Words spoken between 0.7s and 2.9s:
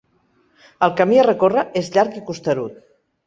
El camí a recórrer és llarg i costerut.